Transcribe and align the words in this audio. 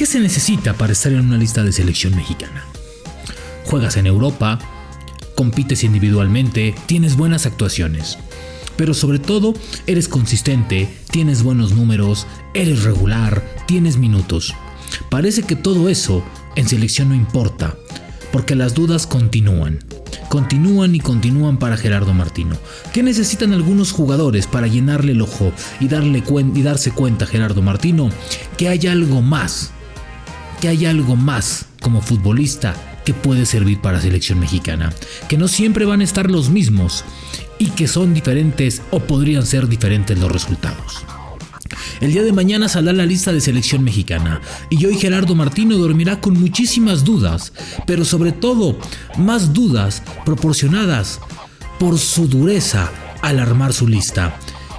¿Qué 0.00 0.06
se 0.06 0.18
necesita 0.18 0.72
para 0.72 0.94
estar 0.94 1.12
en 1.12 1.20
una 1.20 1.36
lista 1.36 1.62
de 1.62 1.74
selección 1.74 2.16
mexicana? 2.16 2.64
Juegas 3.66 3.98
en 3.98 4.06
Europa, 4.06 4.58
compites 5.34 5.84
individualmente, 5.84 6.74
tienes 6.86 7.18
buenas 7.18 7.44
actuaciones. 7.44 8.16
Pero 8.78 8.94
sobre 8.94 9.18
todo, 9.18 9.52
eres 9.86 10.08
consistente, 10.08 10.88
tienes 11.10 11.42
buenos 11.42 11.72
números, 11.72 12.26
eres 12.54 12.84
regular, 12.84 13.46
tienes 13.66 13.98
minutos. 13.98 14.54
Parece 15.10 15.42
que 15.42 15.54
todo 15.54 15.90
eso 15.90 16.24
en 16.56 16.66
selección 16.66 17.10
no 17.10 17.14
importa, 17.14 17.76
porque 18.32 18.54
las 18.54 18.72
dudas 18.72 19.06
continúan. 19.06 19.80
Continúan 20.30 20.94
y 20.94 21.00
continúan 21.00 21.58
para 21.58 21.76
Gerardo 21.76 22.14
Martino. 22.14 22.56
¿Qué 22.94 23.02
necesitan 23.02 23.52
algunos 23.52 23.92
jugadores 23.92 24.46
para 24.46 24.66
llenarle 24.66 25.12
el 25.12 25.20
ojo 25.20 25.52
y, 25.78 25.88
darle 25.88 26.24
y 26.54 26.62
darse 26.62 26.90
cuenta 26.90 27.26
Gerardo 27.26 27.60
Martino 27.60 28.08
que 28.56 28.70
hay 28.70 28.86
algo 28.86 29.20
más? 29.20 29.74
Que 30.60 30.68
hay 30.68 30.86
algo 30.86 31.16
más 31.16 31.66
como 31.80 32.02
futbolista 32.02 32.74
que 33.04 33.14
puede 33.14 33.46
servir 33.46 33.80
para 33.80 34.00
selección 34.00 34.40
mexicana. 34.40 34.92
Que 35.28 35.38
no 35.38 35.48
siempre 35.48 35.84
van 35.84 36.00
a 36.00 36.04
estar 36.04 36.30
los 36.30 36.50
mismos 36.50 37.04
y 37.58 37.70
que 37.70 37.88
son 37.88 38.14
diferentes 38.14 38.82
o 38.90 39.00
podrían 39.00 39.46
ser 39.46 39.68
diferentes 39.68 40.18
los 40.18 40.30
resultados. 40.30 41.04
El 42.00 42.12
día 42.12 42.22
de 42.22 42.32
mañana 42.32 42.68
saldrá 42.68 42.92
la 42.92 43.06
lista 43.06 43.32
de 43.32 43.40
selección 43.40 43.84
mexicana 43.84 44.40
y 44.70 44.84
hoy 44.86 44.96
Gerardo 44.96 45.34
Martino 45.34 45.76
dormirá 45.76 46.20
con 46.20 46.40
muchísimas 46.40 47.04
dudas, 47.04 47.52
pero 47.86 48.04
sobre 48.04 48.32
todo 48.32 48.78
más 49.18 49.52
dudas 49.52 50.02
proporcionadas 50.24 51.20
por 51.78 51.98
su 51.98 52.26
dureza 52.26 52.90
al 53.22 53.38
armar 53.38 53.72
su 53.72 53.86
lista. 53.86 54.36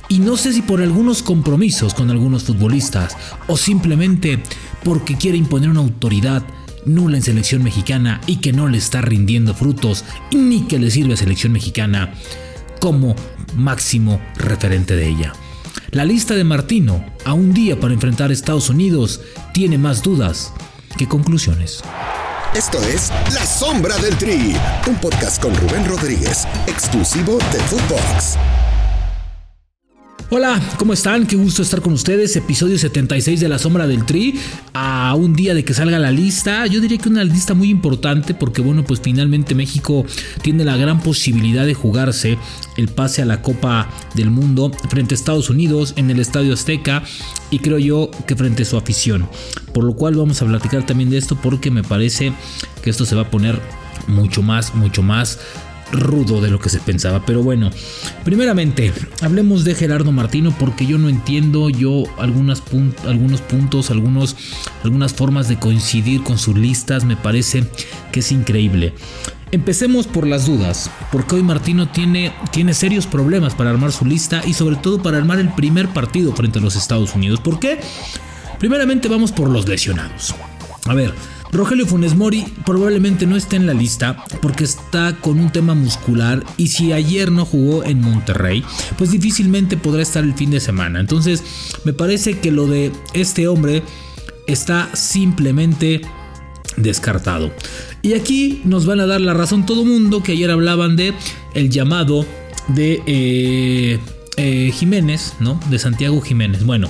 Y 0.09 0.19
no 0.19 0.35
sé 0.35 0.51
si 0.51 0.61
por 0.61 0.81
algunos 0.81 1.23
compromisos 1.23 1.93
con 1.93 2.09
algunos 2.09 2.43
futbolistas 2.43 3.15
o 3.47 3.55
simplemente 3.55 4.43
porque 4.83 5.17
quiere 5.17 5.37
imponer 5.37 5.69
una 5.69 5.79
autoridad 5.81 6.43
nula 6.85 7.17
en 7.17 7.23
selección 7.23 7.63
mexicana 7.63 8.21
y 8.25 8.37
que 8.37 8.53
no 8.53 8.67
le 8.67 8.77
está 8.77 9.01
rindiendo 9.01 9.53
frutos 9.53 10.03
ni 10.33 10.63
que 10.67 10.79
le 10.79 10.91
sirve 10.91 11.13
a 11.13 11.17
selección 11.17 11.53
mexicana 11.53 12.13
como 12.79 13.15
máximo 13.55 14.19
referente 14.35 14.95
de 14.95 15.07
ella. 15.07 15.33
La 15.91 16.05
lista 16.05 16.35
de 16.35 16.43
Martino 16.43 17.03
a 17.25 17.33
un 17.33 17.53
día 17.53 17.79
para 17.79 17.93
enfrentar 17.93 18.29
a 18.29 18.33
Estados 18.33 18.69
Unidos 18.69 19.21
tiene 19.53 19.77
más 19.77 20.01
dudas 20.01 20.53
que 20.97 21.07
conclusiones. 21.07 21.83
Esto 22.55 22.81
es 22.83 23.11
La 23.33 23.45
Sombra 23.45 23.97
del 23.99 24.17
Tri, 24.17 24.55
un 24.87 24.95
podcast 24.95 25.41
con 25.41 25.55
Rubén 25.55 25.85
Rodríguez, 25.85 26.45
exclusivo 26.67 27.37
de 27.37 27.59
Footbox. 27.59 28.37
Hola, 30.33 30.61
¿cómo 30.77 30.93
están? 30.93 31.27
Qué 31.27 31.35
gusto 31.35 31.61
estar 31.61 31.81
con 31.81 31.91
ustedes. 31.91 32.33
Episodio 32.37 32.77
76 32.77 33.41
de 33.41 33.49
La 33.49 33.59
Sombra 33.59 33.85
del 33.85 34.05
Tri. 34.05 34.39
A 34.73 35.13
un 35.13 35.33
día 35.33 35.53
de 35.53 35.65
que 35.65 35.73
salga 35.73 35.99
la 35.99 36.09
lista. 36.09 36.65
Yo 36.67 36.79
diría 36.79 36.99
que 36.99 37.09
una 37.09 37.25
lista 37.25 37.53
muy 37.53 37.69
importante 37.69 38.33
porque, 38.33 38.61
bueno, 38.61 38.85
pues 38.85 39.01
finalmente 39.01 39.55
México 39.55 40.05
tiene 40.41 40.63
la 40.63 40.77
gran 40.77 41.01
posibilidad 41.01 41.65
de 41.65 41.73
jugarse 41.73 42.37
el 42.77 42.87
pase 42.87 43.21
a 43.21 43.25
la 43.25 43.41
Copa 43.41 43.89
del 44.13 44.31
Mundo 44.31 44.71
frente 44.87 45.15
a 45.15 45.17
Estados 45.17 45.49
Unidos 45.49 45.95
en 45.97 46.09
el 46.09 46.21
Estadio 46.21 46.53
Azteca 46.53 47.03
y 47.49 47.59
creo 47.59 47.77
yo 47.77 48.09
que 48.25 48.37
frente 48.37 48.63
a 48.63 48.65
su 48.65 48.77
afición. 48.77 49.27
Por 49.73 49.83
lo 49.83 49.97
cual 49.97 50.15
vamos 50.15 50.41
a 50.41 50.45
platicar 50.45 50.85
también 50.85 51.09
de 51.09 51.17
esto 51.17 51.35
porque 51.35 51.71
me 51.71 51.83
parece 51.83 52.31
que 52.81 52.89
esto 52.89 53.03
se 53.03 53.15
va 53.15 53.23
a 53.23 53.29
poner 53.29 53.59
mucho 54.07 54.41
más, 54.41 54.75
mucho 54.75 55.03
más 55.03 55.39
rudo 55.91 56.41
de 56.41 56.49
lo 56.49 56.59
que 56.59 56.69
se 56.69 56.79
pensaba. 56.79 57.25
Pero 57.25 57.43
bueno, 57.43 57.69
primeramente, 58.23 58.93
hablemos 59.21 59.63
de 59.63 59.75
Gerardo 59.75 60.11
Martino 60.11 60.53
porque 60.57 60.85
yo 60.85 60.97
no 60.97 61.09
entiendo 61.09 61.69
yo 61.69 62.03
algunos 62.17 62.61
puntos, 62.61 63.91
algunos, 63.91 64.35
algunas 64.83 65.13
formas 65.13 65.47
de 65.47 65.59
coincidir 65.59 66.23
con 66.23 66.37
sus 66.37 66.57
listas. 66.57 67.03
Me 67.03 67.17
parece 67.17 67.63
que 68.11 68.21
es 68.21 68.31
increíble. 68.31 68.93
Empecemos 69.53 70.07
por 70.07 70.25
las 70.25 70.45
dudas, 70.45 70.89
porque 71.11 71.35
hoy 71.35 71.43
Martino 71.43 71.89
tiene, 71.89 72.33
tiene 72.51 72.73
serios 72.73 73.05
problemas 73.05 73.53
para 73.53 73.69
armar 73.69 73.91
su 73.91 74.05
lista 74.05 74.41
y 74.45 74.53
sobre 74.53 74.77
todo 74.77 75.03
para 75.03 75.17
armar 75.17 75.39
el 75.39 75.49
primer 75.49 75.89
partido 75.89 76.33
frente 76.33 76.59
a 76.59 76.61
los 76.61 76.77
Estados 76.77 77.15
Unidos. 77.15 77.41
¿Por 77.41 77.59
qué? 77.59 77.81
Primeramente 78.59 79.09
vamos 79.09 79.33
por 79.33 79.49
los 79.49 79.67
lesionados. 79.67 80.33
A 80.85 80.93
ver, 80.93 81.13
Rogelio 81.51 81.85
Funes 81.85 82.15
Mori 82.15 82.45
probablemente 82.65 83.25
no 83.25 83.35
esté 83.35 83.57
en 83.57 83.67
la 83.67 83.73
lista 83.73 84.23
porque 84.41 84.63
está 84.63 85.17
con 85.19 85.39
un 85.39 85.51
tema 85.51 85.75
muscular 85.75 86.43
y 86.57 86.67
si 86.67 86.93
ayer 86.93 87.31
no 87.31 87.45
jugó 87.45 87.83
en 87.83 88.01
Monterrey, 88.01 88.63
pues 88.97 89.11
difícilmente 89.11 89.75
podrá 89.77 90.01
estar 90.01 90.23
el 90.23 90.33
fin 90.33 90.51
de 90.51 90.59
semana. 90.59 90.99
Entonces, 90.99 91.43
me 91.83 91.93
parece 91.93 92.39
que 92.39 92.51
lo 92.51 92.67
de 92.67 92.91
este 93.13 93.47
hombre 93.47 93.83
está 94.47 94.89
simplemente 94.95 96.01
descartado. 96.77 97.51
Y 98.01 98.13
aquí 98.13 98.61
nos 98.63 98.85
van 98.85 99.01
a 99.01 99.05
dar 99.05 99.21
la 99.21 99.33
razón 99.33 99.65
todo 99.65 99.85
mundo 99.85 100.23
que 100.23 100.31
ayer 100.31 100.51
hablaban 100.51 100.95
de 100.95 101.13
el 101.53 101.69
llamado 101.69 102.25
de 102.69 103.01
eh, 103.05 103.99
eh, 104.37 104.71
Jiménez, 104.73 105.33
¿no? 105.39 105.59
De 105.69 105.77
Santiago 105.79 106.21
Jiménez. 106.21 106.63
Bueno, 106.63 106.89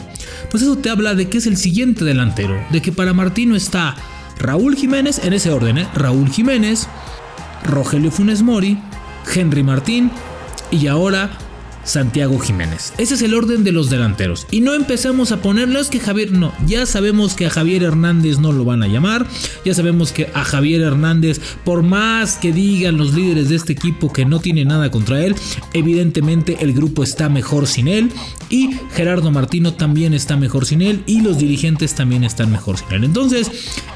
pues 0.50 0.64
eso 0.64 0.78
te 0.78 0.90
habla 0.90 1.16
de 1.16 1.30
que 1.30 1.40
es 1.40 1.48
el 1.48 1.58
siguiente 1.58 2.06
delantero, 2.06 2.64
de 2.72 2.82
que 2.82 2.92
para 2.92 3.14
Martino 3.14 3.56
está 3.56 3.96
Raúl 4.42 4.76
Jiménez, 4.76 5.24
en 5.24 5.34
ese 5.34 5.52
orden, 5.52 5.78
¿eh? 5.78 5.88
Raúl 5.94 6.30
Jiménez, 6.30 6.88
Rogelio 7.64 8.10
Funes 8.10 8.42
Mori, 8.42 8.80
Henry 9.34 9.62
Martín 9.62 10.12
y 10.72 10.88
ahora 10.88 11.30
Santiago 11.84 12.40
Jiménez. 12.40 12.94
Ese 12.98 13.16
es 13.16 13.22
el 13.22 13.34
orden 13.34 13.64
de 13.64 13.72
los 13.72 13.90
delanteros. 13.90 14.48
Y 14.52 14.62
no 14.62 14.74
empecemos 14.74 15.32
a 15.32 15.42
ponerles 15.42 15.90
que 15.90 16.00
Javier, 16.00 16.32
no, 16.32 16.54
ya 16.66 16.86
sabemos 16.86 17.34
que 17.34 17.46
a 17.46 17.50
Javier 17.50 17.84
Hernández 17.84 18.40
no 18.40 18.52
lo 18.52 18.66
van 18.66 18.84
a 18.84 18.88
llamar, 18.88 19.26
ya 19.66 19.74
sabemos 19.74 20.12
que 20.12 20.30
a 20.34 20.44
Javier 20.44 20.82
Hernández, 20.82 21.40
por 21.64 21.84
más 21.84 22.36
que 22.36 22.52
digan 22.52 22.98
los 22.98 23.14
líderes 23.14 23.50
de 23.50 23.56
este 23.56 23.74
equipo 23.74 24.12
que 24.12 24.26
no 24.26 24.40
tiene 24.40 24.66
nada 24.66 24.92
contra 24.92 25.24
él, 25.24 25.36
evidentemente 25.74 26.58
el 26.62 26.74
grupo 26.74 27.04
está 27.04 27.30
mejor 27.30 27.68
sin 27.68 27.88
él 27.88 28.12
y 28.50 28.72
Gerardo 28.94 29.32
Martino 29.32 29.74
también 29.74 30.14
está 30.14 30.38
mejor 30.38 30.66
sin 30.66 30.82
él 30.82 31.04
y 31.06 31.22
los 31.22 31.38
dirigentes 31.38 31.96
también 31.96 32.24
están 32.24 32.52
mejor 32.52 32.78
sin 32.78 32.92
él. 32.92 33.04
Entonces, 33.04 33.50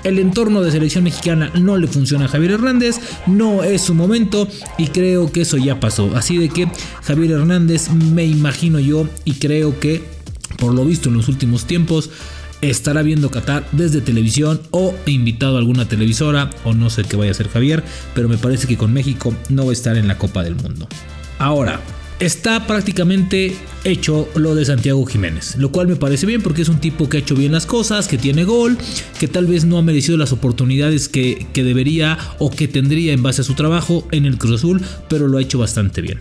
el 0.03 0.19
entorno 0.19 0.62
de 0.62 0.72
selección 0.72 1.03
mexicana 1.03 1.52
no 1.56 1.78
le 1.78 1.88
funciona 1.88 2.25
a 2.25 2.29
Javier 2.29 2.52
Hernández, 2.52 3.00
no 3.28 3.63
es 3.63 3.81
su 3.81 3.94
momento 3.94 4.47
y 4.78 4.88
creo 4.88 5.31
que 5.31 5.41
eso 5.41 5.57
ya 5.57 5.79
pasó. 5.79 6.16
Así 6.16 6.38
de 6.38 6.50
que 6.50 6.67
Javier 7.03 7.31
Hernández 7.31 7.75
me 7.91 8.25
imagino 8.25 8.80
yo 8.80 9.08
y 9.24 9.34
creo 9.34 9.80
que, 9.80 10.03
por 10.58 10.74
lo 10.74 10.86
visto 10.86 11.09
en 11.09 11.16
los 11.16 11.28
últimos 11.28 11.66
tiempos, 11.66 12.09
estará 12.62 13.02
viendo 13.02 13.30
Qatar 13.30 13.68
desde 13.72 14.02
televisión 14.02 14.62
o 14.72 14.94
invitado 15.06 15.56
a 15.56 15.59
alguna 15.59 15.88
televisora 15.88 16.50
o 16.64 16.74
no 16.74 16.90
sé 16.90 17.03
qué 17.03 17.18
vaya 17.18 17.31
a 17.31 17.34
hacer 17.34 17.50
Javier, 17.50 17.84
pero 18.14 18.30
me 18.30 18.38
parece 18.38 18.68
que 18.68 18.78
con 18.78 18.94
México 18.94 19.34
no 19.50 19.66
va 19.66 19.72
a 19.72 19.74
estar 19.74 19.97
en 19.97 20.08
la 20.08 20.18
Copa 20.18 20.44
del 20.44 20.56
Mundo. 20.56 20.88
Ahora, 21.38 21.81
está 22.19 22.66
prácticamente 22.66 23.56
hecho 23.84 24.30
lo 24.35 24.56
de 24.56 24.66
Santiago 24.66 25.06
Jiménez, 25.06 25.58
lo 25.58 25.72
cual 25.72 25.88
me 25.88 25.96
parece 25.96 26.25
bien 26.25 26.41
porque 26.41 26.62
es 26.62 26.69
un 26.69 26.80
tipo 26.80 27.09
que 27.09 27.18
ha 27.18 27.19
hecho 27.19 27.35
bien 27.35 27.52
las 27.52 27.66
cosas, 27.66 28.08
que 28.08 28.18
tiene 28.18 28.46
gol, 28.46 28.78
que 29.19 29.28
tal 29.28 29.46
vez 29.46 29.66
no 29.66 29.78
ha 29.78 29.81
merecido 29.81 30.18
las 30.18 30.31
oportunidades 30.31 31.09
que, 31.09 31.47
que 31.53 31.64
debería 31.64 32.18
o 32.40 32.50
que 32.50 32.68
tendría 32.68 33.14
en 33.14 33.22
base 33.22 33.41
a 33.41 33.44
su 33.44 33.53
trabajo 33.53 34.08
en 34.12 34.25
el 34.25 34.38
Cruz 34.38 34.59
Azul, 34.59 34.81
pero 35.09 35.28
lo 35.28 35.38
ha 35.38 35.41
hecho 35.41 35.59
bastante 35.59 36.02
bien. 36.02 36.19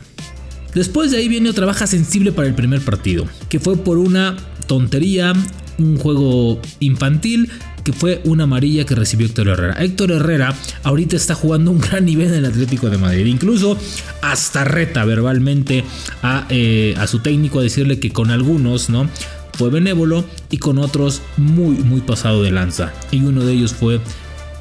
Después 0.75 1.11
de 1.11 1.19
ahí 1.19 1.29
viene 1.29 1.51
otra 1.51 1.67
baja 1.67 1.87
sensible 1.87 2.33
para 2.33 2.49
el 2.49 2.55
primer 2.55 2.81
partido, 2.81 3.27
que 3.49 3.61
fue 3.61 3.77
por 3.77 3.99
una 3.99 4.37
tontería, 4.67 5.33
un 5.79 5.99
juego 5.99 6.61
infantil 6.81 7.51
que 7.85 7.93
fue 7.93 8.23
una 8.25 8.45
amarilla 8.45 8.87
que 8.87 8.95
recibió 8.95 9.27
Héctor 9.27 9.49
Herrera. 9.49 9.75
Héctor 9.75 10.11
Herrera 10.13 10.55
ahorita 10.83 11.17
está 11.17 11.35
jugando 11.35 11.71
un 11.71 11.81
gran 11.81 12.07
nivel 12.07 12.29
en 12.29 12.35
el 12.37 12.47
Atlético 12.47 12.89
de 12.89 12.97
Madrid. 12.97 13.27
Incluso 13.27 13.79
hasta 14.23 14.65
reta 14.65 15.05
verbalmente 15.05 15.85
a, 16.23 16.47
eh, 16.49 16.95
a 16.99 17.07
su 17.07 17.19
técnico 17.19 17.61
a 17.61 17.63
decirle 17.63 18.01
que 18.01 18.11
con 18.11 18.31
algunos, 18.31 18.89
¿no? 18.89 19.09
Fue 19.53 19.71
benévolo 19.71 20.25
y 20.51 20.57
con 20.57 20.79
otros 20.79 21.21
muy, 21.37 21.77
muy 21.77 22.01
pasado 22.01 22.43
de 22.43 22.51
lanza. 22.51 22.93
Y 23.13 23.19
uno 23.23 23.45
de 23.45 23.53
ellos 23.53 23.75
fue 23.75 24.01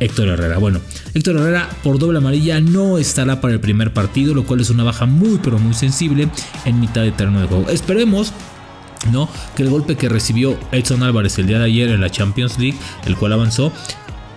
Héctor 0.04 0.28
Herrera. 0.30 0.58
Bueno, 0.58 0.80
Héctor 1.14 1.38
Herrera 1.38 1.70
por 1.84 2.00
doble 2.00 2.18
amarilla 2.18 2.60
no 2.60 2.98
estará 2.98 3.42
para 3.42 3.54
el 3.54 3.60
primer 3.60 3.94
partido, 3.94 4.34
lo 4.34 4.46
cual 4.46 4.62
es 4.62 4.70
una 4.70 4.84
baja 4.84 5.06
muy 5.06 5.40
pero 5.44 5.60
muy 5.60 5.74
sensible 5.74 6.30
en 6.66 6.80
mitad 6.80 7.02
de 7.02 7.12
terreno 7.12 7.42
de 7.42 7.48
juego. 7.48 7.70
Esperemos 7.70 8.34
¿no? 9.12 9.30
Que 9.56 9.64
el 9.64 9.70
golpe 9.70 9.96
que 9.96 10.10
recibió 10.10 10.58
Edson 10.72 11.04
Álvarez 11.04 11.38
el 11.38 11.48
día 11.48 11.60
de 11.60 11.66
ayer 11.66 11.90
en 11.90 12.02
la 12.02 12.10
Champions 12.10 12.58
League, 12.58 12.78
el 13.06 13.18
cual 13.18 13.34
avanzó, 13.34 13.72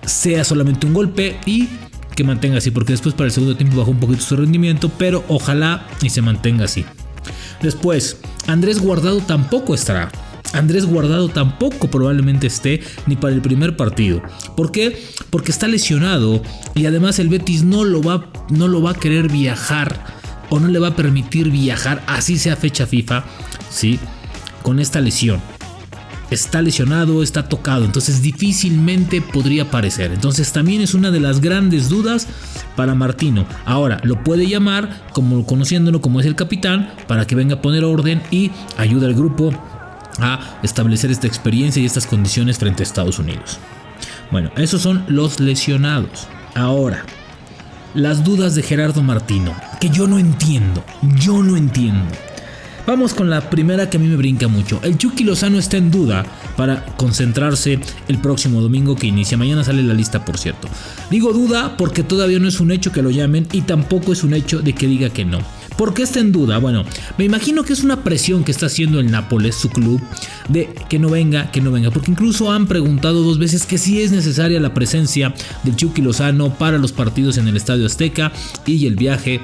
sea 0.04 0.44
solamente 0.44 0.86
un 0.86 0.94
golpe 0.94 1.38
y 1.46 1.68
que 2.14 2.24
mantenga 2.24 2.58
así, 2.58 2.70
porque 2.70 2.92
después 2.92 3.14
para 3.14 3.26
el 3.26 3.32
segundo 3.32 3.56
tiempo 3.56 3.76
bajó 3.76 3.90
un 3.90 4.00
poquito 4.00 4.22
su 4.22 4.36
rendimiento, 4.36 4.90
pero 4.98 5.24
ojalá 5.28 5.86
y 6.02 6.10
se 6.10 6.22
mantenga 6.22 6.64
así. 6.64 6.84
Después, 7.62 8.18
Andrés 8.46 8.80
Guardado 8.80 9.20
tampoco 9.20 9.74
estará. 9.74 10.10
Andrés 10.56 10.86
Guardado 10.86 11.28
tampoco 11.28 11.88
probablemente 11.88 12.46
esté 12.46 12.80
ni 13.06 13.14
para 13.16 13.34
el 13.34 13.42
primer 13.42 13.76
partido. 13.76 14.22
¿Por 14.56 14.72
qué? 14.72 15.00
Porque 15.30 15.52
está 15.52 15.68
lesionado 15.68 16.42
y 16.74 16.86
además 16.86 17.18
el 17.18 17.28
Betis 17.28 17.62
no 17.62 17.84
lo 17.84 18.02
va, 18.02 18.30
no 18.50 18.66
lo 18.66 18.80
va 18.82 18.92
a 18.92 18.94
querer 18.94 19.30
viajar 19.30 20.16
o 20.48 20.58
no 20.58 20.68
le 20.68 20.78
va 20.78 20.88
a 20.88 20.96
permitir 20.96 21.50
viajar, 21.50 22.02
así 22.06 22.38
sea 22.38 22.56
fecha 22.56 22.86
FIFA, 22.86 23.24
¿sí? 23.70 23.98
Con 24.62 24.80
esta 24.80 25.00
lesión. 25.00 25.40
está 26.30 26.60
lesionado, 26.60 27.22
está 27.22 27.48
tocado, 27.48 27.84
entonces 27.84 28.20
difícilmente 28.22 29.20
podría 29.20 29.64
aparecer. 29.64 30.10
Entonces 30.12 30.52
también 30.52 30.80
es 30.80 30.94
una 30.94 31.10
de 31.10 31.20
las 31.20 31.40
grandes 31.40 31.88
dudas 31.88 32.26
para 32.74 32.94
Martino. 32.94 33.46
Ahora, 33.64 34.00
lo 34.02 34.24
puede 34.24 34.48
llamar, 34.48 35.06
como 35.12 35.46
conociéndolo 35.46 36.00
como 36.00 36.20
es 36.20 36.26
el 36.26 36.34
capitán, 36.34 36.90
para 37.06 37.26
que 37.26 37.36
venga 37.36 37.56
a 37.56 37.62
poner 37.62 37.84
orden 37.84 38.22
y 38.30 38.50
ayude 38.76 39.06
al 39.06 39.14
grupo 39.14 39.52
a 40.20 40.58
establecer 40.62 41.10
esta 41.10 41.26
experiencia 41.26 41.82
y 41.82 41.86
estas 41.86 42.06
condiciones 42.06 42.58
frente 42.58 42.82
a 42.82 42.84
Estados 42.84 43.18
Unidos. 43.18 43.58
Bueno, 44.30 44.50
esos 44.56 44.82
son 44.82 45.04
los 45.08 45.40
lesionados. 45.40 46.26
Ahora, 46.54 47.04
las 47.94 48.24
dudas 48.24 48.54
de 48.54 48.62
Gerardo 48.62 49.02
Martino, 49.02 49.54
que 49.80 49.90
yo 49.90 50.06
no 50.06 50.18
entiendo, 50.18 50.84
yo 51.18 51.42
no 51.42 51.56
entiendo. 51.56 52.14
Vamos 52.86 53.14
con 53.14 53.28
la 53.28 53.50
primera 53.50 53.90
que 53.90 53.96
a 53.96 54.00
mí 54.00 54.06
me 54.06 54.14
brinca 54.14 54.46
mucho. 54.46 54.78
El 54.84 54.96
Chucky 54.96 55.24
Lozano 55.24 55.58
está 55.58 55.76
en 55.76 55.90
duda 55.90 56.24
para 56.56 56.84
concentrarse 56.96 57.80
el 58.06 58.18
próximo 58.18 58.60
domingo 58.60 58.94
que 58.94 59.08
inicia. 59.08 59.36
Mañana 59.36 59.64
sale 59.64 59.82
la 59.82 59.92
lista, 59.92 60.24
por 60.24 60.38
cierto. 60.38 60.68
Digo 61.10 61.32
duda 61.32 61.76
porque 61.76 62.04
todavía 62.04 62.38
no 62.38 62.46
es 62.46 62.60
un 62.60 62.70
hecho 62.70 62.92
que 62.92 63.02
lo 63.02 63.10
llamen 63.10 63.48
y 63.50 63.62
tampoco 63.62 64.12
es 64.12 64.22
un 64.22 64.34
hecho 64.34 64.60
de 64.60 64.72
que 64.72 64.86
diga 64.86 65.10
que 65.10 65.24
no. 65.24 65.40
¿Por 65.76 65.92
qué 65.92 66.02
está 66.02 66.20
en 66.20 66.32
duda? 66.32 66.58
Bueno, 66.58 66.84
me 67.18 67.24
imagino 67.24 67.62
que 67.62 67.72
es 67.72 67.84
una 67.84 68.02
presión 68.02 68.44
que 68.44 68.52
está 68.52 68.66
haciendo 68.66 68.98
el 68.98 69.10
Nápoles, 69.10 69.54
su 69.56 69.68
club, 69.68 70.00
de 70.48 70.74
que 70.88 70.98
no 70.98 71.10
venga, 71.10 71.50
que 71.50 71.60
no 71.60 71.70
venga. 71.70 71.90
Porque 71.90 72.10
incluso 72.10 72.50
han 72.50 72.66
preguntado 72.66 73.22
dos 73.22 73.38
veces 73.38 73.66
que 73.66 73.78
si 73.78 74.00
es 74.00 74.10
necesaria 74.10 74.58
la 74.58 74.74
presencia 74.74 75.34
del 75.64 75.76
Chucky 75.76 76.02
Lozano 76.02 76.54
para 76.54 76.78
los 76.78 76.92
partidos 76.92 77.36
en 77.36 77.48
el 77.48 77.56
Estadio 77.56 77.86
Azteca 77.86 78.32
y 78.64 78.86
el 78.86 78.96
viaje 78.96 79.40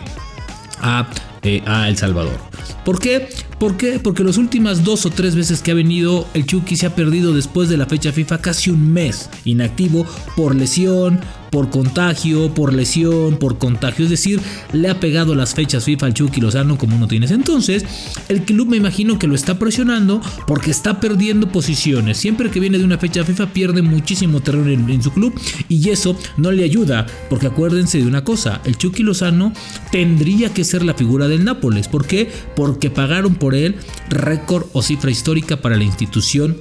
a, 0.81 1.08
eh, 1.43 1.62
a 1.67 1.88
El 1.88 1.96
Salvador. 1.96 2.38
¿Por 2.84 2.99
qué? 2.99 3.29
¿Por 3.58 3.76
qué? 3.76 4.00
Porque 4.02 4.25
las 4.25 4.38
últimas 4.38 4.84
dos 4.84 5.06
o 5.06 5.11
tres 5.11 5.37
veces 5.37 5.61
que 5.61 5.70
ha 5.70 5.75
venido, 5.75 6.26
el 6.34 6.46
Chucky 6.46 6.76
se 6.76 6.87
ha 6.87 6.94
perdido 6.94 7.32
después 7.32 7.69
de 7.69 7.76
la 7.76 7.87
fecha 7.87 8.11
FIFA 8.11 8.40
casi 8.40 8.70
un 8.70 8.93
mes 8.93 9.29
inactivo 9.44 10.06
por 10.34 10.55
lesión, 10.55 11.20
por 11.52 11.69
contagio, 11.69 12.52
por 12.54 12.72
lesión, 12.72 13.37
por 13.37 13.58
contagio. 13.58 14.06
Es 14.06 14.10
decir, 14.10 14.40
le 14.72 14.88
ha 14.88 14.99
pegado 14.99 15.34
las 15.34 15.54
fechas 15.54 15.84
FIFA 15.84 16.06
al 16.06 16.14
Chucky 16.14 16.40
Lozano 16.40 16.78
como 16.78 16.96
no 16.96 17.06
tienes. 17.06 17.31
Entonces, 17.31 17.84
el 18.31 18.43
club 18.43 18.69
me 18.69 18.78
imagino 18.78 19.19
que 19.19 19.26
lo 19.26 19.34
está 19.34 19.58
presionando 19.58 20.22
porque 20.46 20.70
está 20.70 20.99
perdiendo 20.99 21.52
posiciones. 21.52 22.16
Siempre 22.16 22.50
que 22.50 22.58
viene 22.58 22.78
de 22.78 22.84
una 22.84 22.96
fecha 22.96 23.22
FIFA 23.22 23.52
pierde 23.52 23.82
muchísimo 23.82 24.40
terreno 24.40 24.70
en, 24.70 24.88
en 24.88 25.02
su 25.02 25.12
club 25.12 25.38
y 25.69 25.90
eso 25.90 26.16
no 26.38 26.50
le 26.52 26.64
ayuda. 26.64 27.06
Porque 27.28 27.49
acuérdense 27.49 27.98
de 27.98 28.06
una 28.06 28.25
cosa, 28.25 28.62
el 28.64 28.78
Chucky 28.78 29.02
Lozano 29.02 29.52
tendría 29.90 30.55
que 30.55 30.64
ser 30.64 30.82
la 30.82 30.94
figura 30.94 31.28
del 31.28 31.44
Nápoles. 31.44 31.87
¿Por 31.87 32.06
qué? 32.06 32.32
Porque 32.56 32.88
pagaron 32.88 33.34
por 33.34 33.55
él 33.55 33.76
récord 34.08 34.69
o 34.72 34.81
cifra 34.81 35.10
histórica 35.10 35.58
para 35.58 35.76
la 35.76 35.84
institución 35.84 36.56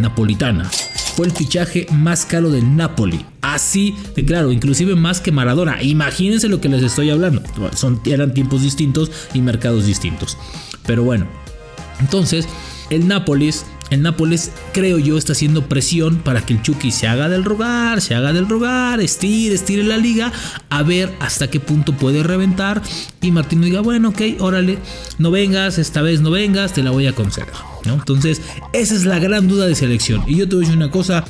napolitana. 0.00 0.68
Fue 1.16 1.26
el 1.26 1.32
fichaje 1.32 1.86
más 1.90 2.26
caro 2.26 2.50
del 2.50 2.76
Napoli. 2.76 3.24
Así 3.40 3.96
de 4.14 4.24
claro, 4.24 4.52
inclusive 4.52 4.94
más 4.94 5.20
que 5.20 5.32
Maradona. 5.32 5.82
Imagínense 5.82 6.48
lo 6.48 6.60
que 6.60 6.68
les 6.68 6.82
estoy 6.82 7.10
hablando. 7.10 7.42
Son, 7.74 8.00
eran 8.04 8.34
tiempos 8.34 8.62
distintos 8.62 9.10
y 9.32 9.40
mercados 9.40 9.86
distintos. 9.86 10.36
Pero 10.84 11.02
bueno, 11.04 11.26
entonces 12.00 12.46
el 12.90 13.08
Nápoles 13.08 13.64
el 13.90 14.02
Nápoles, 14.02 14.50
creo 14.72 14.98
yo, 14.98 15.16
está 15.16 15.32
haciendo 15.32 15.68
presión 15.68 16.16
para 16.16 16.44
que 16.44 16.54
el 16.54 16.62
Chucky 16.62 16.90
se 16.90 17.06
haga 17.06 17.28
del 17.28 17.44
rogar, 17.44 18.00
se 18.00 18.16
haga 18.16 18.32
del 18.32 18.48
rogar, 18.48 19.00
estire, 19.00 19.54
estire 19.54 19.84
la 19.84 19.96
liga, 19.96 20.32
a 20.70 20.82
ver 20.82 21.12
hasta 21.20 21.48
qué 21.48 21.60
punto 21.60 21.92
puede 21.92 22.24
reventar. 22.24 22.82
Y 23.20 23.30
Martino 23.30 23.64
diga, 23.64 23.80
bueno, 23.80 24.08
ok, 24.08 24.22
órale, 24.40 24.78
no 25.18 25.30
vengas, 25.30 25.78
esta 25.78 26.02
vez 26.02 26.20
no 26.20 26.30
vengas, 26.30 26.72
te 26.72 26.82
la 26.82 26.90
voy 26.90 27.06
a 27.06 27.14
conceder. 27.14 27.75
¿No? 27.86 27.94
Entonces, 27.94 28.42
esa 28.72 28.94
es 28.94 29.04
la 29.04 29.18
gran 29.18 29.48
duda 29.48 29.66
de 29.66 29.74
selección. 29.74 30.22
Y 30.26 30.36
yo 30.36 30.48
te 30.48 30.56
voy 30.56 30.64
a 30.64 30.68
decir 30.68 30.76
una 30.76 30.90
cosa, 30.90 31.24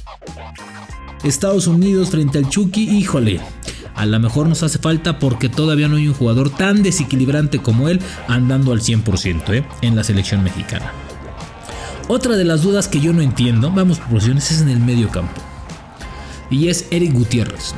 Estados 1.23 1.67
Unidos 1.67 2.11
frente 2.11 2.39
al 2.39 2.49
Chucky, 2.49 2.89
híjole. 2.89 3.41
A 3.95 4.05
lo 4.05 4.21
mejor 4.21 4.47
nos 4.49 4.63
hace 4.63 4.79
falta 4.79 5.19
porque 5.19 5.49
todavía 5.49 5.89
no 5.89 5.97
hay 5.97 6.09
un 6.09 6.15
jugador 6.15 6.51
tan 6.51 6.83
desequilibrante 6.83 7.61
como 7.61 7.89
él 7.89 8.01
andando 8.29 8.73
al 8.73 8.81
100% 8.81 9.55
¿eh? 9.55 9.67
en 9.81 9.97
la 9.97 10.05
selección 10.05 10.45
mexicana. 10.45 10.93
Otra 12.09 12.37
de 12.37 12.45
las 12.45 12.63
dudas 12.63 12.89
que 12.89 13.01
yo 13.01 13.13
no 13.13 13.23
entiendo, 13.23 13.71
vamos 13.71 13.99
por 13.99 14.09
posiciones, 14.09 14.51
es 14.51 14.61
en 14.61 14.69
el 14.69 14.81
medio 14.81 15.09
campo. 15.09 15.41
Y 16.51 16.69
es 16.69 16.87
Eric 16.91 17.13
Gutiérrez. 17.13 17.75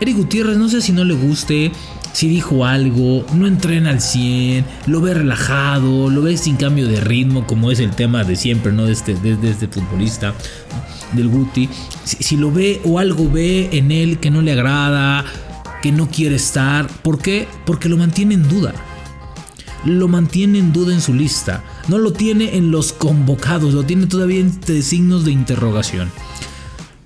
Eric 0.00 0.16
Gutiérrez, 0.16 0.56
no 0.56 0.68
sé 0.68 0.80
si 0.80 0.92
no 0.92 1.04
le 1.04 1.14
guste, 1.14 1.70
si 2.16 2.28
dijo 2.28 2.64
algo, 2.64 3.26
no 3.34 3.46
entrena 3.46 3.90
al 3.90 4.00
100, 4.00 4.64
lo 4.86 5.02
ve 5.02 5.12
relajado, 5.12 6.08
lo 6.08 6.22
ve 6.22 6.38
sin 6.38 6.56
cambio 6.56 6.88
de 6.88 6.98
ritmo, 6.98 7.46
como 7.46 7.70
es 7.70 7.78
el 7.78 7.90
tema 7.90 8.24
de 8.24 8.36
siempre, 8.36 8.72
¿no? 8.72 8.86
De 8.86 8.92
este, 8.92 9.16
de, 9.16 9.50
este 9.50 9.68
futbolista, 9.68 10.32
del 11.12 11.28
Guti. 11.28 11.68
Si, 12.04 12.16
si 12.22 12.38
lo 12.38 12.50
ve 12.50 12.80
o 12.86 12.98
algo 12.98 13.30
ve 13.30 13.68
en 13.72 13.92
él 13.92 14.18
que 14.18 14.30
no 14.30 14.40
le 14.40 14.52
agrada, 14.52 15.26
que 15.82 15.92
no 15.92 16.08
quiere 16.08 16.36
estar, 16.36 16.86
¿por 16.86 17.18
qué? 17.18 17.48
Porque 17.66 17.90
lo 17.90 17.98
mantiene 17.98 18.32
en 18.32 18.48
duda 18.48 18.72
lo 19.84 20.08
mantiene 20.08 20.58
en 20.58 20.72
duda 20.72 20.94
en 20.94 21.02
su 21.02 21.12
lista. 21.12 21.62
No 21.86 21.98
lo 21.98 22.12
tiene 22.12 22.56
en 22.56 22.72
los 22.72 22.92
convocados, 22.92 23.72
lo 23.74 23.84
tiene 23.84 24.06
todavía 24.06 24.40
entre 24.40 24.80
signos 24.80 25.26
de 25.26 25.32
interrogación. 25.32 26.10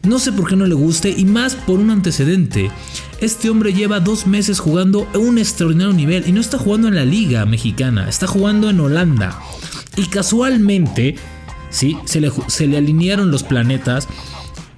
No 0.02 0.18
sé 0.18 0.32
por 0.32 0.48
qué 0.48 0.56
no 0.56 0.66
le 0.66 0.74
guste 0.74 1.10
y 1.10 1.26
más 1.26 1.56
por 1.56 1.78
un 1.78 1.90
antecedente. 1.90 2.70
Este 3.20 3.50
hombre 3.50 3.74
lleva 3.74 4.00
dos 4.00 4.26
meses 4.26 4.60
jugando 4.60 5.06
a 5.14 5.18
un 5.18 5.38
extraordinario 5.38 5.92
nivel 5.92 6.26
y 6.26 6.32
no 6.32 6.40
está 6.40 6.56
jugando 6.56 6.88
en 6.88 6.94
la 6.94 7.04
liga 7.04 7.44
mexicana, 7.44 8.08
está 8.08 8.26
jugando 8.26 8.70
en 8.70 8.80
Holanda. 8.80 9.38
Y 9.96 10.06
casualmente, 10.06 11.16
sí, 11.68 11.98
se 12.06 12.20
le, 12.20 12.32
se 12.46 12.66
le 12.66 12.78
alinearon 12.78 13.30
los 13.30 13.42
planetas 13.42 14.08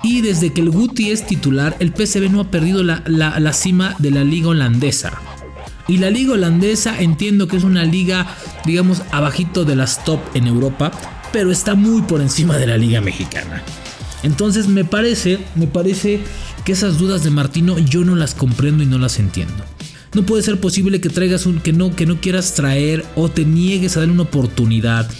y 0.02 0.22
desde 0.22 0.52
que 0.52 0.60
el 0.60 0.70
Guti 0.70 1.12
es 1.12 1.24
titular, 1.24 1.76
el 1.78 1.92
PSV 1.94 2.30
no 2.30 2.40
ha 2.40 2.50
perdido 2.50 2.82
la, 2.82 3.04
la, 3.06 3.38
la 3.38 3.52
cima 3.52 3.94
de 4.00 4.10
la 4.10 4.24
liga 4.24 4.48
holandesa. 4.48 5.20
Y 5.86 5.98
la 5.98 6.10
liga 6.10 6.32
holandesa 6.32 7.00
entiendo 7.00 7.46
que 7.46 7.56
es 7.56 7.64
una 7.64 7.84
liga, 7.84 8.26
digamos, 8.64 9.02
abajito 9.12 9.64
de 9.64 9.76
las 9.76 10.04
top 10.04 10.20
en 10.34 10.48
Europa, 10.48 10.90
pero 11.32 11.52
está 11.52 11.76
muy 11.76 12.02
por 12.02 12.20
encima 12.20 12.56
de 12.56 12.66
la 12.66 12.76
liga 12.76 13.00
mexicana. 13.00 13.62
Entonces 14.22 14.68
me 14.68 14.84
parece, 14.84 15.38
me 15.54 15.66
parece 15.66 16.20
que 16.64 16.72
esas 16.72 16.98
dudas 16.98 17.24
de 17.24 17.30
Martino 17.30 17.78
yo 17.78 18.04
no 18.04 18.14
las 18.14 18.34
comprendo 18.34 18.82
y 18.82 18.86
no 18.86 18.98
las 18.98 19.18
entiendo. 19.18 19.64
No 20.14 20.24
puede 20.24 20.42
ser 20.42 20.60
posible 20.60 21.00
que 21.00 21.08
traigas 21.08 21.46
un 21.46 21.60
que 21.60 21.72
no 21.72 21.96
que 21.96 22.06
no 22.06 22.20
quieras 22.20 22.54
traer 22.54 23.04
o 23.16 23.30
te 23.30 23.44
niegues 23.44 23.96
a 23.96 24.00
dar 24.00 24.10
una 24.10 24.22
oportunidad 24.22 25.10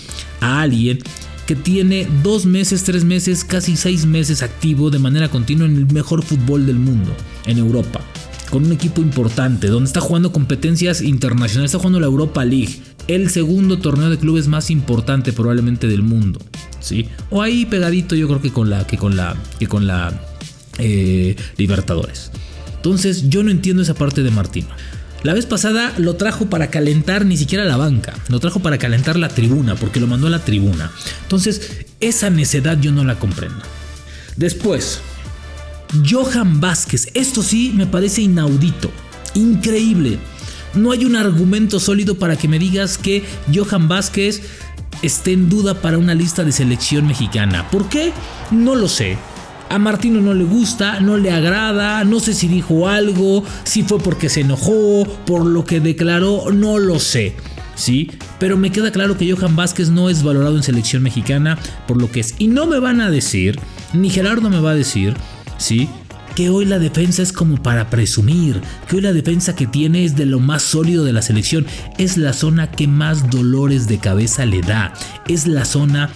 a 0.40 0.60
alguien 0.60 0.98
que 1.46 1.56
tiene 1.56 2.06
dos 2.22 2.46
meses, 2.46 2.84
tres 2.84 3.04
meses, 3.04 3.44
casi 3.44 3.76
seis 3.76 4.06
meses 4.06 4.42
activo 4.42 4.90
de 4.90 4.98
manera 4.98 5.28
continua 5.28 5.66
en 5.66 5.76
el 5.76 5.92
mejor 5.92 6.22
fútbol 6.22 6.66
del 6.66 6.76
mundo, 6.76 7.14
en 7.46 7.58
Europa 7.58 8.00
con 8.52 8.66
un 8.66 8.72
equipo 8.72 9.00
importante, 9.00 9.68
donde 9.68 9.86
está 9.86 10.02
jugando 10.02 10.30
competencias 10.30 11.00
internacionales, 11.00 11.70
está 11.70 11.78
jugando 11.78 12.00
la 12.00 12.06
Europa 12.06 12.44
League, 12.44 12.82
el 13.08 13.30
segundo 13.30 13.78
torneo 13.78 14.10
de 14.10 14.18
clubes 14.18 14.46
más 14.46 14.70
importante 14.70 15.32
probablemente 15.32 15.86
del 15.86 16.02
mundo, 16.02 16.38
O 17.30 17.42
ahí 17.42 17.66
pegadito 17.66 18.14
yo 18.14 18.28
creo 18.28 18.42
que 18.42 18.52
con 18.52 18.70
la, 18.70 18.86
que 18.86 18.98
con 18.98 19.16
la, 19.16 19.36
que 19.58 19.66
con 19.66 19.86
la 19.86 20.12
eh, 20.78 21.36
Libertadores. 21.56 22.30
Entonces 22.76 23.28
yo 23.28 23.42
no 23.42 23.50
entiendo 23.50 23.82
esa 23.82 23.94
parte 23.94 24.22
de 24.22 24.30
Martino. 24.30 24.68
La 25.22 25.34
vez 25.34 25.46
pasada 25.46 25.94
lo 25.98 26.16
trajo 26.16 26.46
para 26.46 26.68
calentar 26.68 27.24
ni 27.24 27.36
siquiera 27.36 27.64
la 27.64 27.76
banca, 27.76 28.12
lo 28.28 28.40
trajo 28.40 28.58
para 28.58 28.78
calentar 28.78 29.16
la 29.16 29.28
tribuna, 29.28 29.76
porque 29.76 30.00
lo 30.00 30.08
mandó 30.08 30.26
a 30.26 30.30
la 30.30 30.44
tribuna. 30.44 30.90
Entonces, 31.22 31.86
esa 32.00 32.28
necedad 32.28 32.80
yo 32.80 32.90
no 32.90 33.04
la 33.04 33.20
comprendo. 33.20 33.62
Después, 34.36 35.00
Johan 36.08 36.60
Vázquez. 36.60 37.08
Esto 37.14 37.42
sí 37.42 37.72
me 37.74 37.86
parece 37.86 38.22
inaudito. 38.22 38.90
Increíble. 39.34 40.18
No 40.74 40.90
hay 40.90 41.04
un 41.04 41.16
argumento 41.16 41.78
sólido 41.78 42.18
para 42.18 42.36
que 42.36 42.48
me 42.48 42.58
digas 42.58 42.96
que 42.96 43.24
Johan 43.54 43.88
Vázquez 43.88 44.42
esté 45.02 45.32
en 45.32 45.48
duda 45.48 45.74
para 45.74 45.98
una 45.98 46.14
lista 46.14 46.44
de 46.44 46.52
selección 46.52 47.06
mexicana. 47.06 47.68
¿Por 47.70 47.88
qué? 47.88 48.12
No 48.50 48.74
lo 48.74 48.88
sé. 48.88 49.18
A 49.68 49.78
Martino 49.78 50.20
no 50.20 50.34
le 50.34 50.44
gusta, 50.44 51.00
no 51.00 51.16
le 51.16 51.30
agrada, 51.30 52.04
no 52.04 52.20
sé 52.20 52.34
si 52.34 52.46
dijo 52.46 52.88
algo, 52.88 53.42
si 53.64 53.82
fue 53.82 53.98
porque 53.98 54.28
se 54.28 54.42
enojó, 54.42 55.06
por 55.24 55.46
lo 55.46 55.64
que 55.64 55.80
declaró, 55.80 56.50
no 56.52 56.78
lo 56.78 56.98
sé. 56.98 57.34
¿Sí? 57.74 58.10
Pero 58.38 58.58
me 58.58 58.70
queda 58.70 58.92
claro 58.92 59.16
que 59.16 59.32
Johan 59.32 59.56
Vázquez 59.56 59.88
no 59.88 60.10
es 60.10 60.22
valorado 60.22 60.56
en 60.56 60.62
selección 60.62 61.02
mexicana 61.02 61.58
por 61.88 62.00
lo 62.00 62.12
que 62.12 62.20
es. 62.20 62.34
Y 62.38 62.48
no 62.48 62.66
me 62.66 62.78
van 62.80 63.00
a 63.00 63.10
decir, 63.10 63.58
ni 63.94 64.10
Gerardo 64.10 64.50
me 64.50 64.60
va 64.60 64.72
a 64.72 64.74
decir, 64.74 65.14
¿sí? 65.56 65.88
Que 66.34 66.48
hoy 66.48 66.64
la 66.64 66.78
defensa 66.78 67.22
es 67.22 67.32
como 67.32 67.62
para 67.62 67.90
presumir, 67.90 68.60
que 68.88 68.96
hoy 68.96 69.02
la 69.02 69.12
defensa 69.12 69.54
que 69.54 69.66
tiene 69.66 70.04
es 70.04 70.16
de 70.16 70.26
lo 70.26 70.40
más 70.40 70.62
sólido 70.62 71.04
de 71.04 71.12
la 71.12 71.22
selección, 71.22 71.66
es 71.98 72.16
la 72.16 72.32
zona 72.32 72.70
que 72.70 72.88
más 72.88 73.30
dolores 73.30 73.86
de 73.86 73.98
cabeza 73.98 74.46
le 74.46 74.62
da, 74.62 74.94
es 75.28 75.46
la 75.46 75.64
zona 75.64 76.10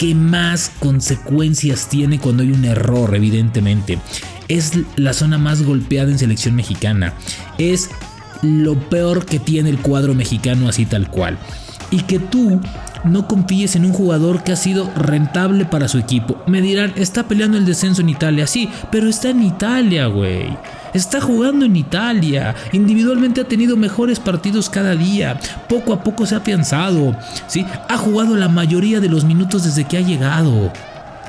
que 0.00 0.14
más 0.14 0.72
consecuencias 0.78 1.90
tiene 1.90 2.18
cuando 2.18 2.42
hay 2.42 2.52
un 2.52 2.64
error, 2.64 3.14
evidentemente. 3.14 3.98
Es 4.48 4.72
la 4.96 5.12
zona 5.12 5.36
más 5.36 5.62
golpeada 5.62 6.10
en 6.10 6.18
selección 6.18 6.56
mexicana. 6.56 7.12
Es 7.58 7.90
lo 8.40 8.80
peor 8.88 9.26
que 9.26 9.38
tiene 9.38 9.68
el 9.68 9.78
cuadro 9.78 10.14
mexicano 10.14 10.70
así 10.70 10.86
tal 10.86 11.10
cual. 11.10 11.38
Y 11.90 12.00
que 12.04 12.18
tú 12.18 12.62
no 13.04 13.26
confíes 13.26 13.76
en 13.76 13.84
un 13.84 13.92
jugador 13.92 14.42
que 14.42 14.52
ha 14.52 14.56
sido 14.56 14.90
rentable 14.94 15.64
para 15.64 15.88
su 15.88 15.98
equipo. 15.98 16.36
Me 16.46 16.60
dirán, 16.60 16.92
está 16.96 17.24
peleando 17.24 17.56
el 17.56 17.66
descenso 17.66 18.02
en 18.02 18.08
Italia, 18.08 18.46
sí, 18.46 18.68
pero 18.90 19.08
está 19.08 19.30
en 19.30 19.42
Italia, 19.42 20.06
güey. 20.06 20.56
Está 20.92 21.20
jugando 21.20 21.64
en 21.64 21.76
Italia. 21.76 22.54
Individualmente 22.72 23.40
ha 23.40 23.44
tenido 23.48 23.76
mejores 23.76 24.18
partidos 24.18 24.68
cada 24.68 24.96
día. 24.96 25.38
Poco 25.68 25.92
a 25.92 26.02
poco 26.02 26.26
se 26.26 26.34
ha 26.34 26.38
afianzado. 26.38 27.16
¿sí? 27.46 27.64
Ha 27.88 27.96
jugado 27.96 28.36
la 28.36 28.48
mayoría 28.48 29.00
de 29.00 29.08
los 29.08 29.24
minutos 29.24 29.64
desde 29.64 29.84
que 29.84 29.98
ha 29.98 30.00
llegado. 30.00 30.72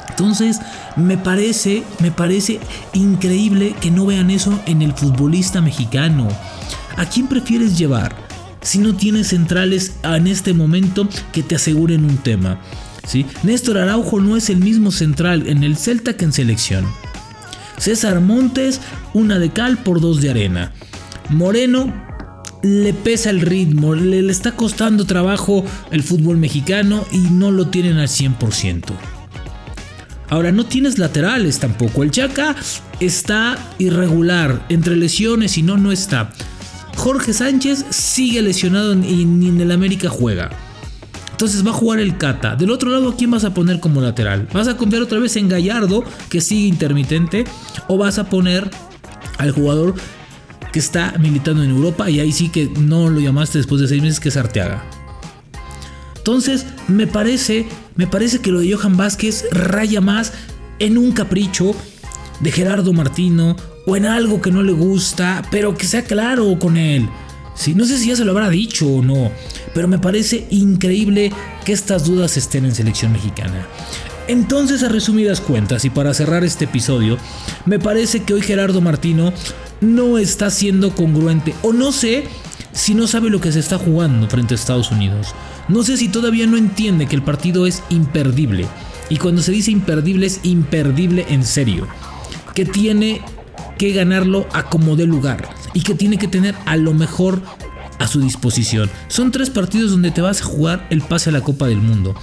Entonces, 0.10 0.60
me 0.96 1.18
parece, 1.18 1.84
me 2.00 2.12
parece 2.12 2.60
increíble 2.94 3.76
que 3.80 3.92
no 3.92 4.06
vean 4.06 4.32
eso 4.32 4.60
en 4.66 4.82
el 4.82 4.94
futbolista 4.94 5.62
mexicano. 5.62 6.28
¿A 6.98 7.06
quién 7.06 7.28
prefieres 7.28 7.78
llevar? 7.78 8.14
Si 8.62 8.80
no 8.80 8.96
tienes 8.96 9.28
centrales 9.30 9.94
en 10.04 10.28
este 10.28 10.54
momento 10.54 11.08
que 11.32 11.44
te 11.44 11.56
aseguren 11.56 12.06
un 12.06 12.18
tema. 12.18 12.62
¿sí? 13.08 13.26
Néstor 13.44 13.78
Araujo 13.78 14.22
no 14.22 14.38
es 14.38 14.50
el 14.50 14.58
mismo 14.58 14.92
central 14.92 15.48
en 15.48 15.64
el 15.64 15.78
Celta 15.78 16.16
que 16.16 16.26
en 16.26 16.34
selección. 16.34 16.86
César 17.78 18.22
Montes, 18.22 18.80
una 19.14 19.40
de 19.40 19.52
cal 19.52 19.80
por 19.80 20.00
dos 20.00 20.22
de 20.22 20.30
arena. 20.30 20.72
Moreno 21.30 21.92
le 22.62 22.94
pesa 22.94 23.32
el 23.32 23.42
ritmo, 23.42 23.96
le, 23.96 24.22
le 24.22 24.32
está 24.32 24.52
costando 24.52 25.06
trabajo 25.06 25.66
el 25.90 26.04
fútbol 26.04 26.38
mexicano 26.38 27.06
y 27.12 27.18
no 27.18 27.50
lo 27.52 27.70
tienen 27.70 27.98
al 27.98 28.08
100%. 28.08 28.84
Ahora 30.30 30.52
no 30.54 30.66
tienes 30.66 30.98
laterales 30.98 31.60
tampoco. 31.60 32.04
El 32.04 32.12
Chaca 32.12 32.56
está 33.02 33.58
irregular, 33.80 34.66
entre 34.70 34.96
lesiones 34.96 35.58
y 35.58 35.62
no, 35.62 35.76
no 35.76 35.92
está. 35.92 36.32
Jorge 37.02 37.34
Sánchez 37.34 37.84
sigue 37.90 38.44
lesionado 38.44 38.94
y 38.94 39.26
ni 39.26 39.48
en 39.48 39.60
el 39.60 39.72
América 39.72 40.08
juega. 40.08 40.52
Entonces 41.32 41.66
va 41.66 41.72
a 41.72 41.74
jugar 41.74 42.00
el 42.00 42.16
Cata. 42.20 42.56
Del 42.56 42.70
otro 42.70 42.92
lado, 42.92 43.10
¿a 43.10 43.16
quién 43.16 43.32
vas 43.32 43.44
a 43.44 43.56
poner 43.56 43.80
como 43.80 44.02
lateral? 44.02 44.48
¿Vas 44.54 44.68
a 44.68 44.78
confiar 44.78 45.02
otra 45.02 45.18
vez 45.18 45.36
en 45.36 45.50
Gallardo, 45.50 46.04
que 46.30 46.42
sigue 46.42 46.68
intermitente? 46.68 47.46
¿O 47.88 47.98
vas 47.98 48.20
a 48.20 48.30
poner 48.30 48.70
al 49.40 49.50
jugador 49.50 49.96
que 50.72 50.78
está 50.78 51.16
militando 51.18 51.64
en 51.64 51.72
Europa 51.72 52.08
y 52.08 52.20
ahí 52.20 52.32
sí 52.32 52.50
que 52.50 52.68
no 52.80 53.10
lo 53.10 53.20
llamaste 53.20 53.58
después 53.58 53.82
de 53.82 53.88
seis 53.88 54.04
meses, 54.04 54.20
que 54.20 54.30
es 54.30 54.38
Arteaga? 54.38 54.86
Entonces, 56.18 56.68
me 56.88 57.08
parece, 57.08 57.68
me 57.96 58.06
parece 58.06 58.42
que 58.42 58.52
lo 58.52 58.60
de 58.60 58.76
Johan 58.76 58.96
Vázquez 58.96 59.46
raya 59.52 60.02
más 60.02 60.34
en 60.78 61.00
un 61.00 61.14
capricho 61.14 61.74
de 62.42 62.52
Gerardo 62.52 62.94
Martino 62.94 63.56
o 63.86 63.96
en 63.96 64.06
algo 64.06 64.42
que 64.42 64.52
no 64.52 64.64
le 64.64 64.72
gusta, 64.72 65.44
pero 65.52 65.76
que 65.76 65.86
sea 65.86 66.04
claro 66.04 66.58
con 66.60 66.78
él. 66.78 67.10
Sí, 67.56 67.76
no 67.76 67.86
sé 67.86 67.98
si 67.98 68.08
ya 68.08 68.16
se 68.16 68.26
lo 68.26 68.32
habrá 68.32 68.50
dicho 68.50 68.88
o 68.88 69.02
no, 69.02 69.32
pero 69.74 69.88
me 69.88 70.00
parece 70.00 70.48
increíble 70.50 71.32
que 71.66 71.74
estas 71.74 72.06
dudas 72.06 72.38
estén 72.38 72.66
en 72.66 72.74
selección 72.74 73.12
mexicana. 73.12 73.68
Entonces, 74.28 74.84
a 74.84 74.90
resumidas 74.90 75.42
cuentas, 75.42 75.84
y 75.84 75.90
para 75.90 76.14
cerrar 76.14 76.44
este 76.44 76.66
episodio, 76.66 77.18
me 77.66 77.80
parece 77.80 78.24
que 78.24 78.34
hoy 78.34 78.42
Gerardo 78.42 78.80
Martino 78.80 79.34
no 79.82 80.18
está 80.18 80.50
siendo 80.50 80.96
congruente, 80.96 81.54
o 81.64 81.74
no 81.74 81.92
sé 81.92 82.24
si 82.72 82.94
no 82.94 83.08
sabe 83.08 83.30
lo 83.30 83.42
que 83.42 83.52
se 83.52 83.60
está 83.60 83.78
jugando 83.78 84.30
frente 84.30 84.54
a 84.54 84.56
Estados 84.56 84.92
Unidos. 84.92 85.36
No 85.68 85.84
sé 85.84 85.98
si 85.98 86.08
todavía 86.08 86.48
no 86.48 86.58
entiende 86.58 87.08
que 87.08 87.16
el 87.16 87.24
partido 87.24 87.68
es 87.68 87.84
imperdible. 87.90 88.68
Y 89.10 89.18
cuando 89.18 89.42
se 89.42 89.52
dice 89.52 89.72
imperdible 89.72 90.28
es 90.28 90.40
imperdible 90.44 91.26
en 91.30 91.44
serio. 91.44 91.88
Que 92.56 92.66
tiene 92.66 93.22
que 93.82 93.94
ganarlo 93.94 94.46
a 94.54 94.70
como 94.70 94.96
dé 94.96 95.08
lugar. 95.08 95.50
Y 95.74 95.82
que 95.82 95.96
tiene 95.96 96.20
que 96.20 96.28
tener 96.28 96.54
a 96.68 96.78
lo 96.78 96.94
mejor 96.94 97.42
a 97.98 98.06
su 98.06 98.22
disposición. 98.22 98.92
Son 99.08 99.32
tres 99.32 99.50
partidos 99.50 99.90
donde 99.90 100.12
te 100.12 100.22
vas 100.22 100.42
a 100.42 100.46
jugar 100.46 100.86
el 100.92 101.02
pase 101.02 101.32
a 101.32 101.34
la 101.34 101.42
Copa 101.42 101.66
del 101.66 101.82
Mundo. 101.82 102.14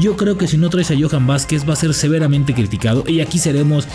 Yo 0.00 0.16
creo 0.16 0.38
que 0.38 0.48
si 0.48 0.56
no 0.56 0.70
traes 0.70 0.90
a 0.90 0.94
Johan 0.98 1.26
Vázquez 1.26 1.68
va 1.68 1.74
a 1.74 1.76
ser 1.76 1.92
severamente 1.92 2.54
criticado. 2.54 3.04
Y 3.06 3.20
aquí 3.20 3.38
seremos 3.38 3.86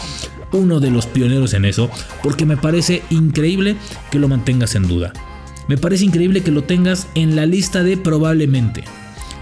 uno 0.52 0.80
de 0.80 0.92
los 0.92 1.08
pioneros 1.08 1.56
en 1.56 1.66
eso. 1.66 1.90
Porque 2.22 2.46
me 2.46 2.56
parece 2.56 3.02
increíble 3.10 3.78
que 4.12 4.20
lo 4.20 4.28
mantengas 4.28 4.76
en 4.76 4.88
duda. 4.88 5.12
Me 5.68 5.80
parece 5.80 6.06
increíble 6.06 6.44
que 6.44 6.52
lo 6.52 6.66
tengas 6.66 7.08
en 7.16 7.36
la 7.36 7.48
lista 7.48 7.82
de 7.82 7.98
probablemente. 7.98 8.84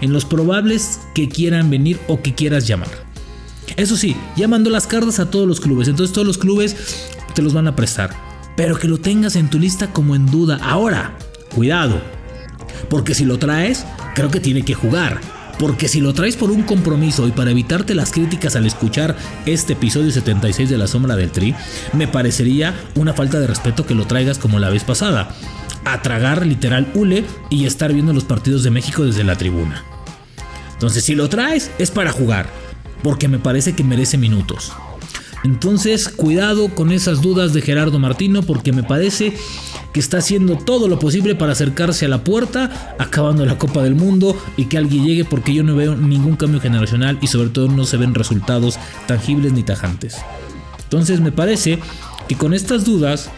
En 0.00 0.14
los 0.14 0.24
probables 0.24 1.00
que 1.14 1.28
quieran 1.28 1.68
venir 1.68 2.00
o 2.08 2.22
que 2.22 2.34
quieras 2.34 2.66
llamar. 2.66 3.04
Eso 3.76 3.98
sí, 3.98 4.16
ya 4.34 4.48
mandó 4.48 4.70
las 4.70 4.86
cartas 4.86 5.18
a 5.18 5.30
todos 5.30 5.46
los 5.46 5.60
clubes. 5.60 5.88
Entonces 5.88 6.14
todos 6.14 6.26
los 6.26 6.38
clubes 6.38 7.10
te 7.36 7.42
los 7.42 7.52
van 7.52 7.68
a 7.68 7.76
prestar. 7.76 8.10
Pero 8.56 8.78
que 8.78 8.88
lo 8.88 8.98
tengas 8.98 9.36
en 9.36 9.48
tu 9.48 9.60
lista 9.60 9.92
como 9.92 10.16
en 10.16 10.26
duda. 10.26 10.58
Ahora, 10.62 11.12
cuidado. 11.54 12.00
Porque 12.88 13.14
si 13.14 13.24
lo 13.24 13.38
traes, 13.38 13.84
creo 14.14 14.30
que 14.30 14.40
tiene 14.40 14.62
que 14.62 14.74
jugar. 14.74 15.20
Porque 15.58 15.88
si 15.88 16.00
lo 16.00 16.14
traes 16.14 16.36
por 16.36 16.50
un 16.50 16.62
compromiso 16.62 17.28
y 17.28 17.32
para 17.32 17.50
evitarte 17.50 17.94
las 17.94 18.10
críticas 18.10 18.56
al 18.56 18.66
escuchar 18.66 19.16
este 19.44 19.74
episodio 19.74 20.10
76 20.10 20.68
de 20.68 20.78
La 20.78 20.86
Sombra 20.86 21.14
del 21.16 21.30
Tri, 21.30 21.54
me 21.92 22.08
parecería 22.08 22.74
una 22.94 23.12
falta 23.12 23.38
de 23.38 23.46
respeto 23.46 23.86
que 23.86 23.94
lo 23.94 24.06
traigas 24.06 24.38
como 24.38 24.58
la 24.58 24.70
vez 24.70 24.84
pasada 24.84 25.28
a 25.84 26.02
tragar 26.02 26.44
literal 26.44 26.90
hule 26.94 27.24
y 27.48 27.66
estar 27.66 27.92
viendo 27.92 28.12
los 28.12 28.24
partidos 28.24 28.64
de 28.64 28.70
México 28.70 29.04
desde 29.04 29.24
la 29.24 29.36
tribuna. 29.36 29.84
Entonces, 30.72 31.04
si 31.04 31.14
lo 31.14 31.28
traes, 31.28 31.70
es 31.78 31.90
para 31.90 32.12
jugar, 32.12 32.48
porque 33.02 33.28
me 33.28 33.38
parece 33.38 33.74
que 33.74 33.84
merece 33.84 34.18
minutos. 34.18 34.72
Entonces, 35.46 36.08
cuidado 36.08 36.74
con 36.74 36.90
esas 36.90 37.22
dudas 37.22 37.52
de 37.52 37.62
Gerardo 37.62 38.00
Martino, 38.00 38.42
porque 38.42 38.72
me 38.72 38.82
parece 38.82 39.32
que 39.92 40.00
está 40.00 40.18
haciendo 40.18 40.56
todo 40.56 40.88
lo 40.88 40.98
posible 40.98 41.36
para 41.36 41.52
acercarse 41.52 42.04
a 42.04 42.08
la 42.08 42.24
puerta, 42.24 42.96
acabando 42.98 43.46
la 43.46 43.56
Copa 43.56 43.84
del 43.84 43.94
Mundo 43.94 44.36
y 44.56 44.64
que 44.64 44.76
alguien 44.76 45.06
llegue, 45.06 45.24
porque 45.24 45.54
yo 45.54 45.62
no 45.62 45.76
veo 45.76 45.94
ningún 45.94 46.34
cambio 46.34 46.60
generacional 46.60 47.20
y 47.22 47.28
sobre 47.28 47.50
todo 47.50 47.68
no 47.68 47.84
se 47.84 47.96
ven 47.96 48.12
resultados 48.12 48.76
tangibles 49.06 49.52
ni 49.52 49.62
tajantes. 49.62 50.16
Entonces, 50.82 51.20
me 51.20 51.30
parece 51.30 51.78
que 52.26 52.34
con 52.34 52.52
estas 52.52 52.84
dudas, 52.84 53.30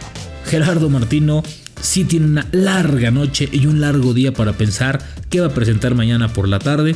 Gerardo 0.45 0.89
Martino 0.89 1.43
sí 1.79 2.05
tiene 2.05 2.25
una 2.25 2.47
larga 2.51 3.11
noche 3.11 3.47
y 3.51 3.67
un 3.67 3.81
largo 3.81 4.15
día 4.15 4.33
para 4.33 4.53
pensar 4.53 4.99
qué 5.29 5.41
va 5.41 5.47
a 5.47 5.53
presentar 5.53 5.93
mañana 5.93 6.33
por 6.33 6.47
la 6.47 6.57
tarde 6.57 6.95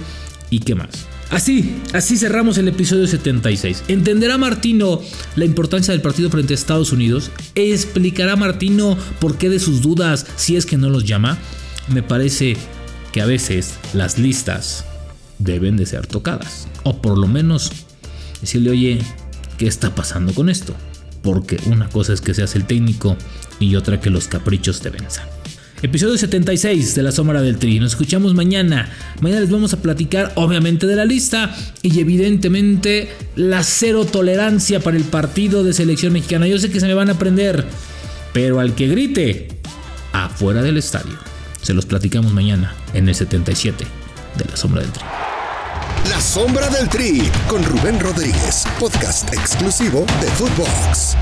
y 0.49 0.57
qué 0.61 0.73
más. 0.73 1.12
Así, 1.33 1.75
así 1.93 2.15
cerramos 2.15 2.59
el 2.59 2.67
episodio 2.67 3.07
76. 3.07 3.85
¿Entenderá 3.87 4.37
Martino 4.37 5.01
la 5.35 5.45
importancia 5.45 5.91
del 5.91 6.01
partido 6.01 6.29
frente 6.29 6.53
a 6.53 6.55
Estados 6.55 6.91
Unidos? 6.91 7.31
¿Explicará 7.55 8.35
Martino 8.35 8.95
por 9.19 9.39
qué 9.39 9.49
de 9.49 9.57
sus 9.57 9.81
dudas 9.81 10.27
si 10.35 10.57
es 10.57 10.67
que 10.67 10.77
no 10.77 10.91
los 10.91 11.05
llama? 11.05 11.39
Me 11.87 12.03
parece 12.03 12.55
que 13.11 13.21
a 13.21 13.25
veces 13.25 13.73
las 13.93 14.19
listas 14.19 14.85
deben 15.39 15.75
de 15.75 15.87
ser 15.87 16.05
tocadas. 16.05 16.67
O 16.83 17.01
por 17.01 17.17
lo 17.17 17.27
menos 17.27 17.71
decirle, 18.39 18.69
oye, 18.69 18.99
¿qué 19.57 19.65
está 19.65 19.95
pasando 19.95 20.35
con 20.35 20.49
esto? 20.49 20.75
Porque 21.23 21.57
una 21.65 21.89
cosa 21.89 22.13
es 22.13 22.21
que 22.21 22.35
seas 22.35 22.53
el 22.53 22.65
técnico 22.65 23.17
y 23.59 23.75
otra 23.75 23.99
que 23.99 24.11
los 24.11 24.27
caprichos 24.27 24.81
te 24.81 24.91
venzan. 24.91 25.27
Episodio 25.83 26.17
76 26.17 26.95
de 26.95 27.03
La 27.03 27.11
Sombra 27.11 27.41
del 27.41 27.57
Tri. 27.57 27.77
Nos 27.77 27.91
escuchamos 27.91 28.33
mañana. 28.33 28.89
Mañana 29.19 29.41
les 29.41 29.51
vamos 29.51 29.73
a 29.73 29.81
platicar 29.81 30.31
obviamente 30.35 30.87
de 30.87 30.95
la 30.95 31.03
lista 31.03 31.53
y 31.81 31.99
evidentemente 31.99 33.11
la 33.35 33.63
cero 33.63 34.05
tolerancia 34.05 34.79
para 34.79 34.95
el 34.95 35.03
partido 35.03 35.61
de 35.61 35.73
selección 35.73 36.13
mexicana. 36.13 36.47
Yo 36.47 36.57
sé 36.57 36.71
que 36.71 36.79
se 36.79 36.87
me 36.87 36.93
van 36.93 37.09
a 37.09 37.13
aprender, 37.13 37.65
pero 38.31 38.61
al 38.61 38.75
que 38.75 38.87
grite, 38.87 39.49
afuera 40.13 40.61
del 40.61 40.77
estadio. 40.77 41.17
Se 41.61 41.73
los 41.73 41.85
platicamos 41.85 42.31
mañana 42.31 42.73
en 42.93 43.09
el 43.09 43.15
77 43.15 43.85
de 44.37 44.45
La 44.45 44.55
Sombra 44.55 44.83
del 44.83 44.91
Tri. 44.91 45.03
La 46.09 46.21
Sombra 46.21 46.69
del 46.69 46.87
Tri 46.87 47.29
con 47.49 47.61
Rubén 47.61 47.99
Rodríguez, 47.99 48.63
podcast 48.79 49.33
exclusivo 49.33 50.05
de 50.21 50.27
Footbox. 50.27 51.17